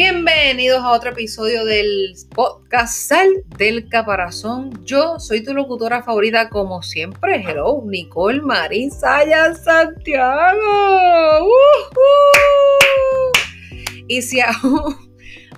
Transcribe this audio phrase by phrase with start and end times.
[0.00, 3.26] Bienvenidos a otro episodio del podcast Sal
[3.56, 4.84] del Caparazón.
[4.84, 7.42] Yo soy tu locutora favorita, como siempre.
[7.44, 10.60] Hello, Nicole Marisaya Santiago.
[14.06, 15.07] Y si aún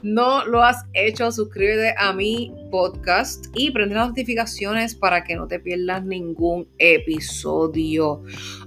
[0.03, 5.47] no lo has hecho, suscríbete a mi podcast y prende las notificaciones para que no
[5.47, 8.23] te pierdas ningún episodio.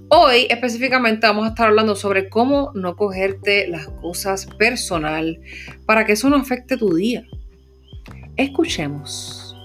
[0.08, 5.40] Hoy específicamente vamos a estar hablando sobre cómo no cogerte las cosas personal
[5.86, 7.24] para que eso no afecte tu día.
[8.36, 9.56] Escuchemos.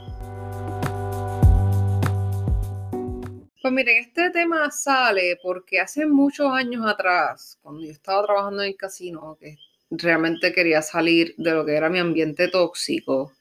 [3.62, 8.70] Pues miren, este tema sale porque hace muchos años atrás, cuando yo estaba trabajando en
[8.70, 9.58] el casino, que
[9.90, 13.34] realmente quería salir de lo que era mi ambiente tóxico,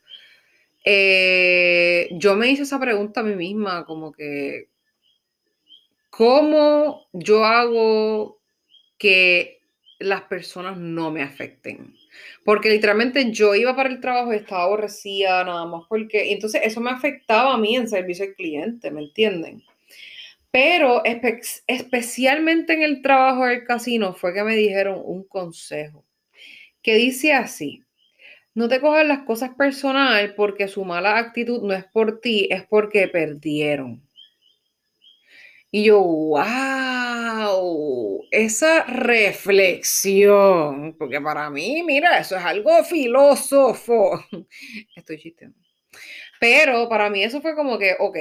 [0.85, 4.69] eh, yo me hice esa pregunta a mí misma, como que,
[6.09, 8.39] ¿cómo yo hago
[8.97, 9.61] que
[9.99, 11.93] las personas no me afecten?
[12.43, 16.81] Porque literalmente yo iba para el trabajo y estaba aborrecida nada más porque, entonces eso
[16.81, 19.63] me afectaba a mí en servicio al cliente, ¿me entienden?
[20.51, 21.03] Pero
[21.67, 26.03] especialmente en el trabajo del casino fue que me dijeron un consejo
[26.89, 27.83] que dice así,
[28.55, 32.65] no te cojas las cosas personal porque su mala actitud no es por ti, es
[32.65, 34.01] porque perdieron.
[35.69, 44.25] Y yo, wow, esa reflexión, porque para mí, mira, eso es algo filósofo.
[44.95, 45.59] Estoy chisteando.
[46.39, 48.17] Pero para mí eso fue como que, ok,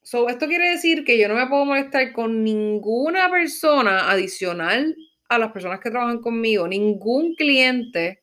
[0.00, 4.96] so, esto quiere decir que yo no me puedo molestar con ninguna persona adicional
[5.30, 8.22] a las personas que trabajan conmigo, ningún cliente,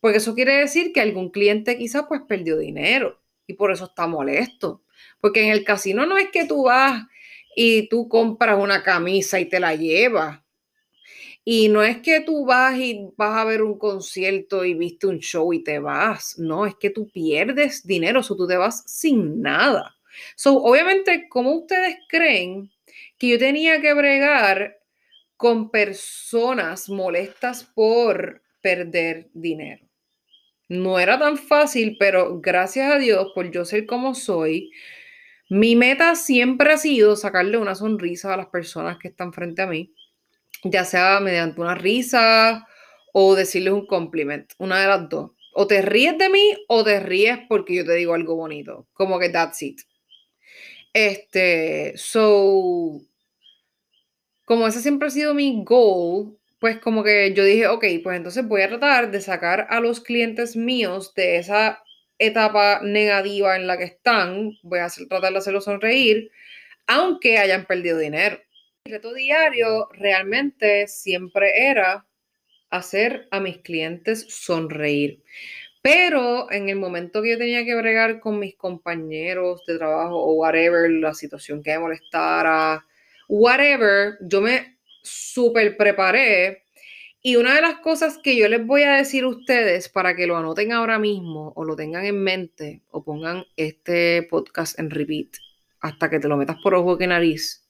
[0.00, 4.08] porque eso quiere decir que algún cliente quizás pues perdió dinero y por eso está
[4.08, 4.82] molesto.
[5.20, 7.04] Porque en el casino no es que tú vas
[7.54, 10.40] y tú compras una camisa y te la llevas.
[11.44, 15.20] Y no es que tú vas y vas a ver un concierto y viste un
[15.20, 16.36] show y te vas.
[16.38, 19.96] No, es que tú pierdes dinero, o tú te vas sin nada.
[20.34, 22.72] So, obviamente, ¿cómo ustedes creen
[23.16, 24.81] que yo tenía que bregar
[25.42, 29.84] con personas molestas por perder dinero.
[30.68, 34.70] No era tan fácil, pero gracias a Dios, por yo ser como soy,
[35.50, 39.66] mi meta siempre ha sido sacarle una sonrisa a las personas que están frente a
[39.66, 39.92] mí,
[40.62, 42.64] ya sea mediante una risa
[43.12, 45.32] o decirles un compliment, una de las dos.
[45.54, 49.18] O te ríes de mí o te ríes porque yo te digo algo bonito, como
[49.18, 49.80] que that's it.
[50.92, 53.00] Este, so,
[54.52, 58.46] como ese siempre ha sido mi goal, pues como que yo dije, ok, pues entonces
[58.46, 61.82] voy a tratar de sacar a los clientes míos de esa
[62.18, 66.30] etapa negativa en la que están, voy a hacer, tratar de hacerlos sonreír,
[66.86, 68.42] aunque hayan perdido dinero.
[68.84, 72.04] El reto diario realmente siempre era
[72.68, 75.22] hacer a mis clientes sonreír.
[75.80, 80.34] Pero en el momento que yo tenía que bregar con mis compañeros de trabajo o
[80.34, 82.84] whatever, la situación que me molestara,
[83.32, 86.64] whatever, yo me súper preparé.
[87.22, 90.26] Y una de las cosas que yo les voy a decir a ustedes para que
[90.26, 95.28] lo anoten ahora mismo o lo tengan en mente o pongan este podcast en repeat
[95.80, 97.66] hasta que te lo metas por ojo que nariz,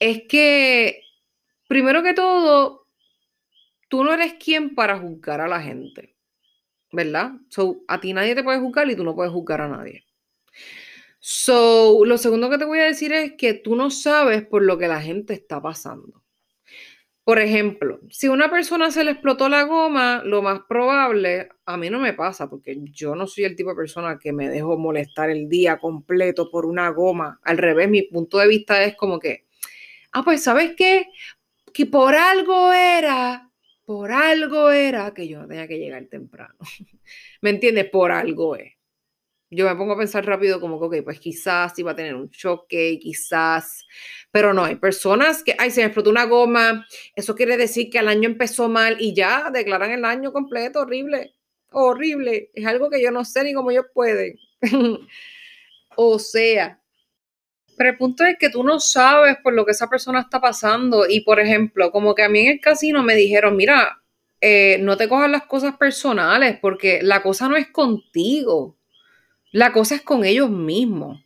[0.00, 1.02] es que
[1.68, 2.86] primero que todo,
[3.88, 6.14] tú no eres quien para juzgar a la gente,
[6.92, 7.32] ¿verdad?
[7.50, 10.04] So, a ti nadie te puede juzgar y tú no puedes juzgar a nadie.
[11.24, 14.76] So, lo segundo que te voy a decir es que tú no sabes por lo
[14.76, 16.24] que la gente está pasando.
[17.22, 21.90] Por ejemplo, si una persona se le explotó la goma, lo más probable, a mí
[21.90, 25.30] no me pasa, porque yo no soy el tipo de persona que me dejo molestar
[25.30, 27.38] el día completo por una goma.
[27.44, 29.46] Al revés, mi punto de vista es como que,
[30.12, 31.06] ah, pues, ¿sabes qué?
[31.72, 33.48] Que por algo era,
[33.84, 36.56] por algo era que yo tenía que llegar temprano.
[37.42, 37.88] ¿Me entiendes?
[37.90, 38.72] Por algo es
[39.54, 42.30] yo me pongo a pensar rápido como que, ok, pues quizás iba a tener un
[42.30, 43.86] choque, quizás,
[44.30, 47.98] pero no, hay personas que, ay, se me explotó una goma, eso quiere decir que
[47.98, 51.34] el año empezó mal y ya declaran el año completo, horrible,
[51.70, 54.38] horrible, es algo que yo no sé ni cómo ellos pueden.
[55.96, 56.80] o sea,
[57.76, 61.04] pero el punto es que tú no sabes por lo que esa persona está pasando
[61.06, 64.02] y, por ejemplo, como que a mí en el casino me dijeron, mira,
[64.40, 68.78] eh, no te cojas las cosas personales porque la cosa no es contigo
[69.52, 71.24] la cosa es con ellos mismos.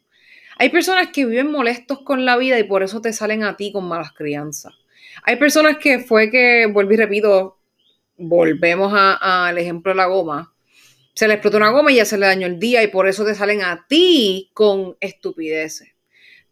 [0.59, 3.73] Hay personas que viven molestos con la vida y por eso te salen a ti
[3.73, 4.75] con malas crianzas.
[5.23, 7.59] Hay personas que fue que, vuelvo y repito,
[8.17, 10.53] volvemos al ejemplo de la goma.
[11.15, 13.25] Se le explotó una goma y ya se le dañó el día y por eso
[13.25, 15.89] te salen a ti con estupideces.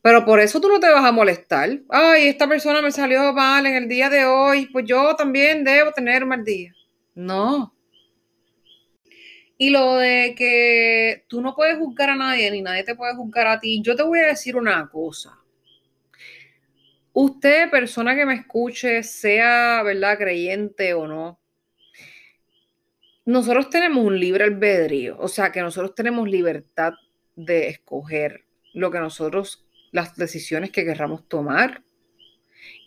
[0.00, 1.81] Pero por eso tú no te vas a molestar.
[1.88, 5.93] Ay, esta persona me salió mal en el día de hoy, pues yo también debo
[5.93, 6.73] tener mal día.
[7.15, 7.74] No,
[9.56, 13.47] Y lo de que tú no puedes juzgar a nadie ni nadie te puede juzgar
[13.47, 15.39] a ti, yo te voy a decir una cosa.
[17.12, 21.39] Usted, persona que me escuche, sea, ¿verdad?, creyente o no,
[23.25, 26.93] nosotros tenemos un libre albedrío, o sea que nosotros tenemos libertad
[27.37, 31.83] de escoger lo que nosotros, las decisiones que querramos tomar.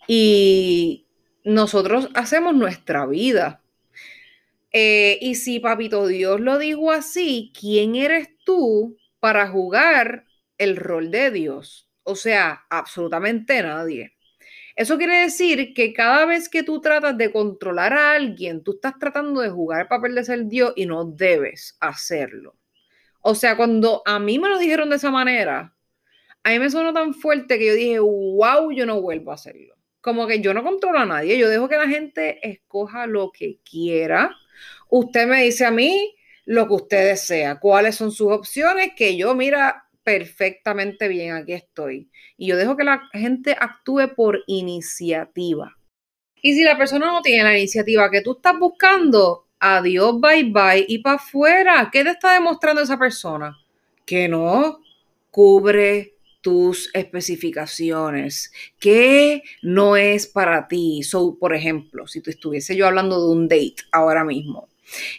[0.06, 1.06] Y
[1.44, 3.62] nosotros hacemos nuestra vida.
[4.72, 10.24] Eh, y si Papito Dios lo dijo así, ¿quién eres tú para jugar
[10.58, 11.90] el rol de Dios?
[12.02, 14.14] O sea, absolutamente nadie.
[14.76, 18.98] Eso quiere decir que cada vez que tú tratas de controlar a alguien, tú estás
[18.98, 22.56] tratando de jugar el papel de ser Dios y no debes hacerlo.
[23.20, 25.74] O sea, cuando a mí me lo dijeron de esa manera,
[26.44, 29.74] a mí me sonó tan fuerte que yo dije, wow, yo no vuelvo a hacerlo.
[30.00, 33.60] Como que yo no controlo a nadie, yo dejo que la gente escoja lo que
[33.68, 34.34] quiera.
[34.88, 36.14] Usted me dice a mí
[36.44, 42.10] lo que usted desea, cuáles son sus opciones, que yo, mira, perfectamente bien, aquí estoy.
[42.38, 45.76] Y yo dejo que la gente actúe por iniciativa.
[46.40, 50.86] Y si la persona no tiene la iniciativa que tú estás buscando, adiós, bye bye
[50.88, 51.90] y para afuera.
[51.92, 53.58] ¿Qué te está demostrando esa persona?
[54.06, 54.80] Que no
[55.30, 61.02] cubre tus especificaciones, que no es para ti.
[61.02, 64.68] So, por ejemplo, si tú estuviese yo hablando de un date ahora mismo,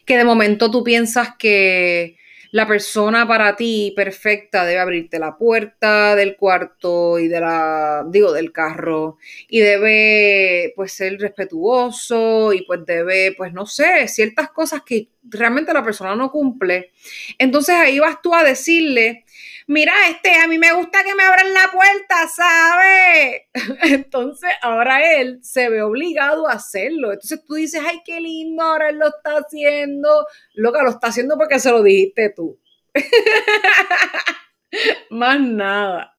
[0.06, 2.18] que de momento tú piensas que
[2.52, 8.34] la persona para ti perfecta debe abrirte la puerta del cuarto y de la, digo,
[8.34, 9.18] del carro
[9.48, 15.74] y debe pues ser respetuoso y pues debe, pues no sé, ciertas cosas que realmente
[15.74, 16.92] la persona no cumple.
[17.38, 19.26] Entonces ahí vas tú a decirle,
[19.70, 23.44] mira, este, a mí me gusta que me abran la puerta, ¿sabes?
[23.84, 27.14] Entonces ahora él se ve obligado a hacerlo.
[27.14, 30.26] Entonces tú dices, ay, qué lindo, ahora él lo está haciendo.
[30.56, 32.60] Loca, lo está haciendo porque se lo dijiste tú.
[35.12, 36.16] Más nada.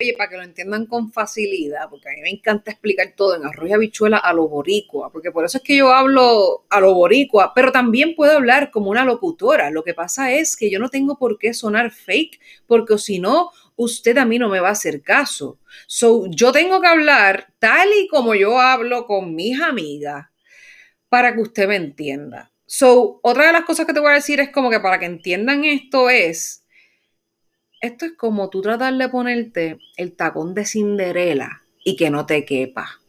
[0.00, 3.44] Oye, para que lo entiendan con facilidad, porque a mí me encanta explicar todo en
[3.44, 6.94] arroz y habichuela a lo boricua, porque por eso es que yo hablo a lo
[6.94, 9.72] boricua, pero también puedo hablar como una locutora.
[9.72, 13.50] Lo que pasa es que yo no tengo por qué sonar fake, porque si no,
[13.74, 15.58] usted a mí no me va a hacer caso.
[15.88, 20.26] So, yo tengo que hablar tal y como yo hablo con mis amigas
[21.08, 22.52] para que usted me entienda.
[22.66, 25.06] So, otra de las cosas que te voy a decir es como que para que
[25.06, 26.64] entiendan esto es
[27.80, 32.44] esto es como tú tratar de ponerte el tacón de Cinderela y que no te
[32.44, 33.00] quepa.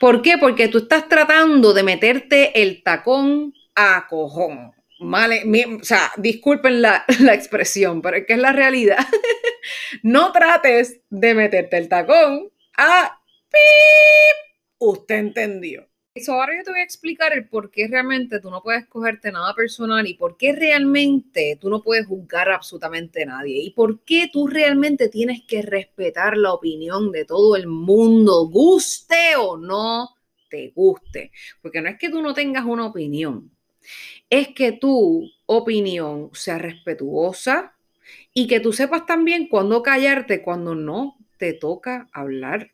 [0.00, 0.38] ¿Por qué?
[0.38, 4.72] Porque tú estás tratando de meterte el tacón a cojón.
[5.00, 8.98] o sea, disculpen la, la, expresión, pero es que es la realidad.
[10.02, 14.54] no trates de meterte el tacón a pip.
[14.78, 15.91] Usted entendió.
[16.14, 19.32] Eso ahora yo te voy a explicar el por qué realmente tú no puedes cogerte
[19.32, 24.00] nada personal y por qué realmente tú no puedes juzgar absolutamente a nadie y por
[24.00, 30.10] qué tú realmente tienes que respetar la opinión de todo el mundo, guste o no
[30.50, 31.32] te guste.
[31.62, 33.50] Porque no es que tú no tengas una opinión,
[34.28, 37.74] es que tu opinión sea respetuosa
[38.34, 42.70] y que tú sepas también cuándo callarte, cuando no te toca hablar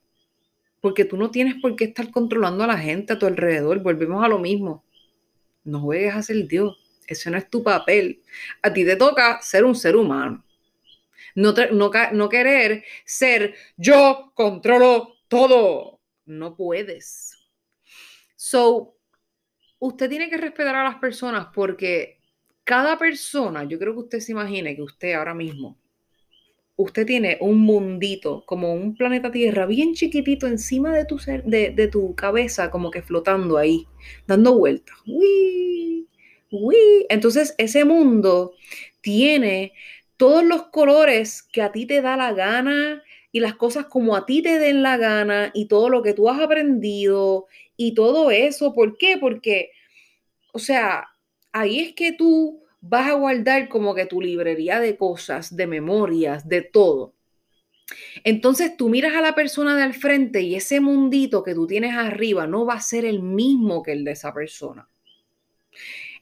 [0.81, 3.81] porque tú no tienes por qué estar controlando a la gente a tu alrededor.
[3.81, 4.85] Volvemos a lo mismo.
[5.65, 6.77] No juegues a ser Dios.
[7.07, 8.23] Ese no es tu papel.
[8.63, 10.45] A ti te toca ser un ser humano.
[11.35, 11.55] No,
[12.13, 16.01] no, querer ser yo controlo todo.
[16.27, 17.37] No puedes.
[18.37, 18.97] So,
[19.79, 22.19] usted tiene que respetar a las personas porque
[22.65, 25.79] cada persona, yo creo que usted se imagine que usted ahora mismo
[26.79, 31.89] usted tiene un mundito, como un planeta Tierra, bien chiquitito encima de tu, ser, de,
[31.89, 33.87] tu cabeza, como que flotando ahí,
[34.29, 34.97] dando vueltas.
[37.09, 38.55] Entonces, ese mundo
[39.01, 39.73] tiene
[40.17, 44.25] todos los colores que a ti te da la gana y las cosas como a
[44.25, 48.73] ti te den la gana y todo lo que tú has aprendido y todo eso.
[48.73, 49.19] ¿Por qué?
[49.19, 49.73] Porque,
[50.53, 51.09] o sea,
[51.51, 56.49] ahí es que tú vas a guardar como que tu librería de cosas, de memorias,
[56.49, 57.15] de todo.
[58.25, 61.97] Entonces tú miras a la persona de al frente y ese mundito que tú tienes
[61.97, 64.89] arriba no va a ser el mismo que el de esa persona.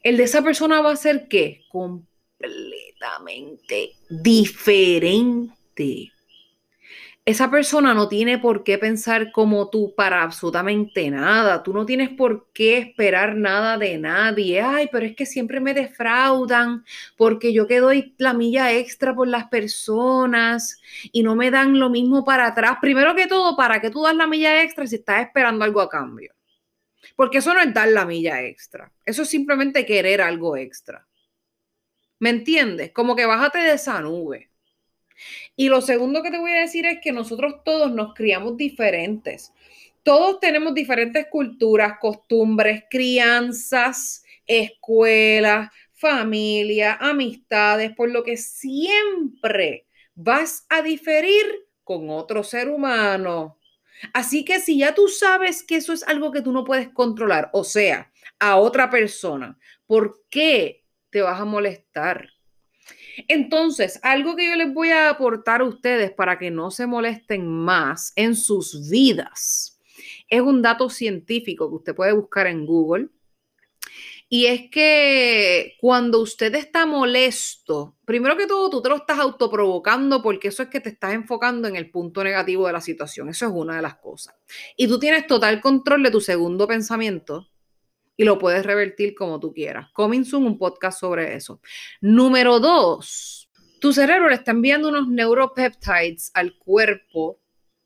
[0.03, 1.65] El de esa persona va a ser qué?
[1.69, 6.11] Completamente diferente
[7.27, 11.61] esa persona no tiene por qué pensar como tú para absolutamente nada.
[11.61, 14.61] Tú no tienes por qué esperar nada de nadie.
[14.61, 16.85] Ay, pero es que siempre me defraudan
[17.17, 20.79] porque yo que doy la milla extra por las personas
[21.11, 22.77] y no me dan lo mismo para atrás.
[22.79, 25.89] Primero que todo, ¿para qué tú das la milla extra si estás esperando algo a
[25.89, 26.33] cambio?
[27.17, 28.89] Porque eso no es dar la milla extra.
[29.05, 31.05] Eso es simplemente querer algo extra.
[32.19, 32.93] ¿Me entiendes?
[32.93, 34.49] Como que bájate de esa nube.
[35.55, 39.53] Y lo segundo que te voy a decir es que nosotros todos nos criamos diferentes.
[40.03, 50.81] Todos tenemos diferentes culturas, costumbres, crianzas, escuelas, familia, amistades, por lo que siempre vas a
[50.81, 51.45] diferir
[51.83, 53.57] con otro ser humano.
[54.13, 57.49] Así que si ya tú sabes que eso es algo que tú no puedes controlar,
[57.53, 59.57] o sea, a otra persona,
[59.87, 62.29] ¿por qué te vas a molestar?
[63.27, 67.47] Entonces, algo que yo les voy a aportar a ustedes para que no se molesten
[67.47, 69.79] más en sus vidas
[70.29, 73.09] es un dato científico que usted puede buscar en Google
[74.29, 80.21] y es que cuando usted está molesto, primero que todo, tú te lo estás autoprovocando
[80.21, 83.29] porque eso es que te estás enfocando en el punto negativo de la situación.
[83.29, 84.35] Eso es una de las cosas.
[84.75, 87.47] Y tú tienes total control de tu segundo pensamiento
[88.17, 89.89] y lo puedes revertir como tú quieras.
[89.93, 91.61] Coming soon, un podcast sobre eso.
[92.01, 97.39] Número dos, tu cerebro le está enviando unos neuropeptides al cuerpo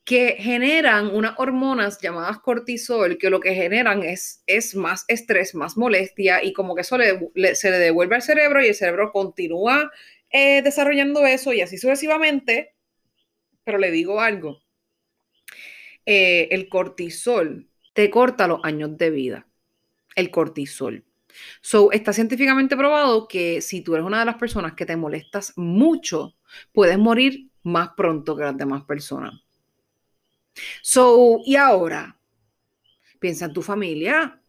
[0.04, 5.78] que generan unas hormonas llamadas cortisol, que lo que generan es, es más estrés, más
[5.78, 9.92] molestia, y como que eso se le devuelve al cerebro y el cerebro continúa
[10.32, 12.74] eh, desarrollando eso y así sucesivamente.
[13.64, 14.64] Pero le digo algo,
[16.06, 19.48] eh, el cortisol te corta los años de vida,
[20.16, 21.06] el cortisol.
[21.62, 25.54] So, está científicamente probado que si tú eres una de las personas que te molestas
[25.56, 26.36] mucho,
[26.74, 29.34] puedes morir más pronto que las demás personas.
[30.82, 32.20] So, y ahora,
[33.20, 34.42] piensa en tu familia.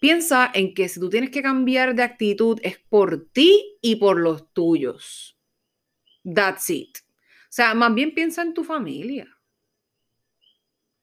[0.00, 4.18] Piensa en que si tú tienes que cambiar de actitud es por ti y por
[4.20, 5.36] los tuyos.
[6.22, 6.98] That's it.
[6.98, 9.26] O sea, más bien piensa en tu familia.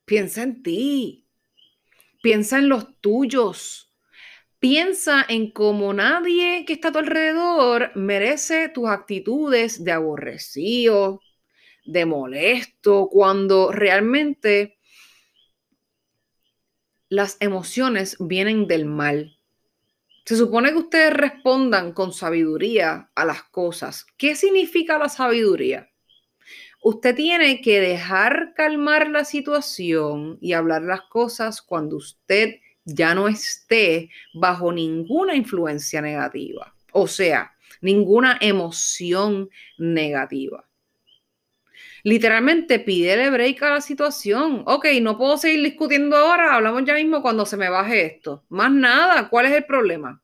[0.06, 1.25] Piensa en ti.
[2.26, 3.94] Piensa en los tuyos.
[4.58, 11.22] Piensa en cómo nadie que está a tu alrededor merece tus actitudes de aborrecido,
[11.86, 14.80] de molesto, cuando realmente
[17.10, 19.38] las emociones vienen del mal.
[20.26, 24.08] Se supone que ustedes respondan con sabiduría a las cosas.
[24.18, 25.92] ¿Qué significa la sabiduría?
[26.88, 33.28] Usted tiene que dejar calmar la situación y hablar las cosas cuando usted ya no
[33.28, 39.50] esté bajo ninguna influencia negativa, o sea, ninguna emoción
[39.80, 40.64] negativa
[42.04, 44.62] literalmente pídele break a la situación.
[44.68, 48.46] Ok, no puedo seguir discutiendo ahora, hablamos ya mismo cuando se me baje esto.
[48.50, 50.22] Más nada, ¿cuál es el problema?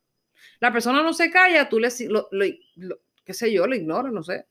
[0.59, 1.89] La persona no se calla, tú le,
[2.75, 4.45] lo, qué sé yo, lo ignoras, no sé.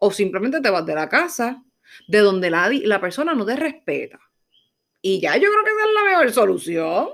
[0.00, 1.62] O simplemente te vas de la casa,
[2.08, 4.18] de donde la, la persona no te respeta.
[5.00, 7.08] Y ya yo creo que esa es la mejor solución.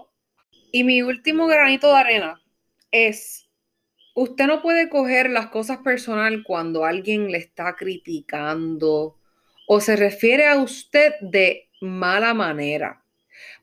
[0.72, 2.40] Y mi último granito de arena
[2.90, 3.48] es,
[4.14, 9.16] usted no puede coger las cosas personal cuando alguien le está criticando,
[9.68, 13.02] o se refiere a usted de mala manera.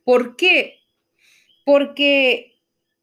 [0.04, 0.80] ¿Por qué?
[1.66, 2.53] Porque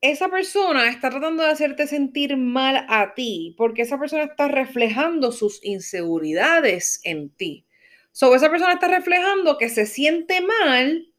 [0.00, 5.30] esa persona está tratando de hacerte sentir mal a ti, porque esa persona está reflejando
[5.30, 7.66] sus inseguridades en ti.
[8.12, 11.12] So, esa persona está reflejando que se siente mal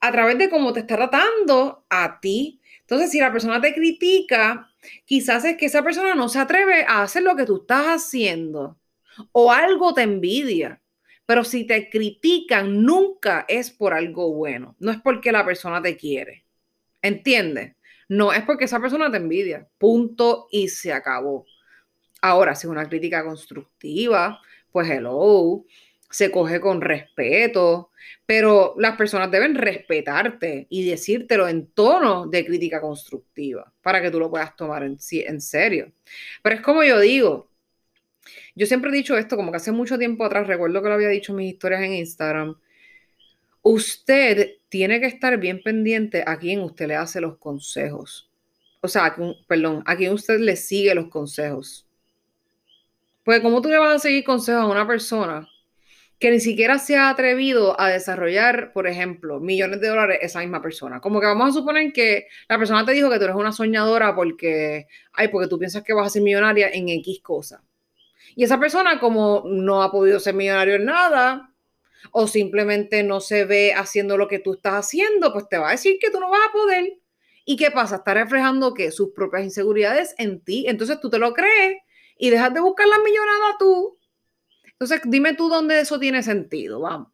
[0.00, 2.60] a través de cómo te está tratando a ti.
[2.80, 4.70] Entonces, si la persona te critica,
[5.04, 8.78] quizás es que esa persona no se atreve a hacer lo que tú estás haciendo
[9.32, 10.80] o algo te envidia.
[11.26, 14.74] Pero si te critican, nunca es por algo bueno.
[14.78, 16.44] No es porque la persona te quiere.
[17.02, 17.76] ¿Entiendes?
[18.10, 19.68] No es porque esa persona te envidia.
[19.78, 21.46] Punto y se acabó.
[22.20, 24.40] Ahora, si es una crítica constructiva,
[24.72, 25.64] pues hello,
[26.10, 27.92] se coge con respeto,
[28.26, 34.18] pero las personas deben respetarte y decírtelo en tono de crítica constructiva para que tú
[34.18, 35.92] lo puedas tomar en, en serio.
[36.42, 37.48] Pero es como yo digo,
[38.56, 41.08] yo siempre he dicho esto, como que hace mucho tiempo atrás, recuerdo que lo había
[41.08, 42.56] dicho en mis historias en Instagram.
[43.62, 48.30] Usted tiene que estar bien pendiente a quien usted le hace los consejos.
[48.80, 49.14] O sea,
[49.46, 51.86] perdón, a quien usted le sigue los consejos.
[53.24, 55.46] Pues, ¿cómo tú le vas a seguir consejos a una persona
[56.18, 60.62] que ni siquiera se ha atrevido a desarrollar, por ejemplo, millones de dólares esa misma
[60.62, 61.00] persona?
[61.00, 64.14] Como que vamos a suponer que la persona te dijo que tú eres una soñadora
[64.14, 67.62] porque, ay, porque tú piensas que vas a ser millonaria en X cosa.
[68.34, 71.49] Y esa persona como no ha podido ser millonario en nada
[72.12, 75.72] o simplemente no se ve haciendo lo que tú estás haciendo, pues te va a
[75.72, 76.98] decir que tú no vas a poder.
[77.44, 77.96] ¿Y qué pasa?
[77.96, 80.66] Está reflejando que sus propias inseguridades en ti.
[80.68, 81.78] Entonces tú te lo crees
[82.16, 83.98] y dejas de buscar la millonada tú.
[84.64, 86.80] Entonces dime tú dónde eso tiene sentido.
[86.80, 87.08] Vamos,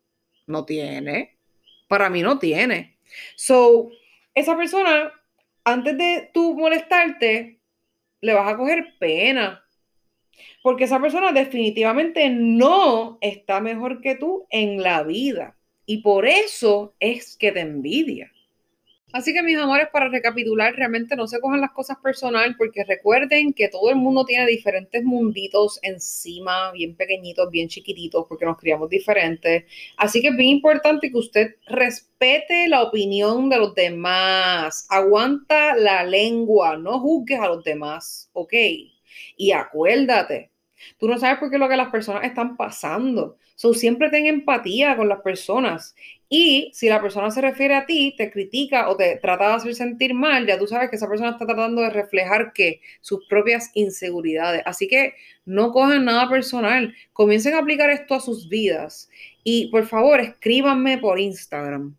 [0.47, 1.38] no tiene.
[1.88, 2.99] Para mí no tiene.
[3.37, 3.90] So,
[4.35, 5.12] esa persona,
[5.64, 7.61] antes de tú molestarte,
[8.21, 9.65] le vas a coger pena.
[10.62, 15.57] Porque esa persona definitivamente no está mejor que tú en la vida.
[15.87, 18.33] Y por eso es que te envidia.
[19.12, 23.52] Así que mis amores, para recapitular, realmente no se cojan las cosas personal porque recuerden
[23.52, 28.90] que todo el mundo tiene diferentes munditos encima, bien pequeñitos, bien chiquititos, porque nos criamos
[28.90, 29.64] diferentes.
[29.96, 36.04] Así que es bien importante que usted respete la opinión de los demás, aguanta la
[36.04, 38.52] lengua, no juzgues a los demás, ¿ok?
[39.36, 40.50] Y acuérdate,
[40.99, 43.37] tú no sabes por qué lo que las personas están pasando.
[43.54, 45.95] So, siempre ten empatía con las personas.
[46.28, 49.75] Y si la persona se refiere a ti, te critica o te trata de hacer
[49.75, 53.71] sentir mal, ya tú sabes que esa persona está tratando de reflejar que sus propias
[53.75, 54.62] inseguridades.
[54.66, 55.14] Así que
[55.45, 56.95] no cojan nada personal.
[57.12, 59.09] Comiencen a aplicar esto a sus vidas.
[59.45, 61.97] Y por favor, escríbanme por Instagram.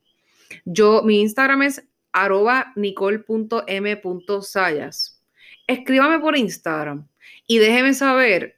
[0.65, 3.63] Yo, mi Instagram es arroba nicole.m.sayas.
[5.67, 7.07] Escríbame por Instagram
[7.46, 8.56] y déjeme saber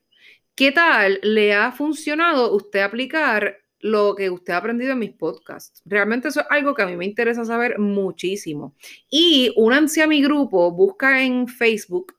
[0.59, 5.81] ¿Qué tal le ha funcionado usted aplicar lo que usted ha aprendido en mis podcasts?
[5.85, 8.75] Realmente eso es algo que a mí me interesa saber muchísimo.
[9.09, 12.13] Y únanse a mi grupo, busca en Facebook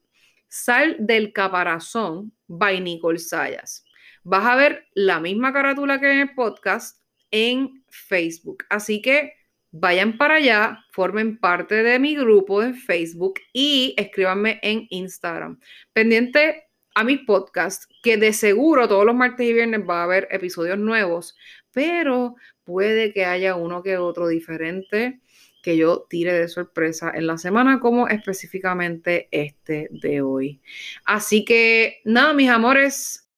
[0.49, 3.85] Sal del Caparazón by Nicole Sayas.
[4.25, 8.64] Vas a ver la misma carátula que en el podcast en Facebook.
[8.70, 9.35] Así que
[9.70, 15.61] vayan para allá, formen parte de mi grupo en Facebook y escríbanme en Instagram.
[15.92, 16.70] Pendiente
[17.00, 20.78] a mis podcasts, que de seguro todos los martes y viernes va a haber episodios
[20.78, 21.37] nuevos,
[21.73, 25.21] pero puede que haya uno que otro diferente
[25.62, 30.61] que yo tire de sorpresa en la semana, como específicamente este de hoy.
[31.04, 33.28] Así que nada, mis amores,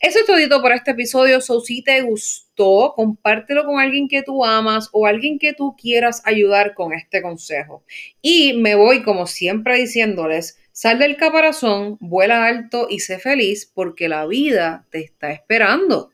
[0.00, 1.40] eso es todo por este episodio.
[1.40, 6.22] So, si te gustó, compártelo con alguien que tú amas o alguien que tú quieras
[6.24, 7.84] ayudar con este consejo.
[8.22, 14.08] Y me voy, como siempre, diciéndoles Sal del caparazón, vuela alto y sé feliz porque
[14.08, 16.08] la vida te está esperando.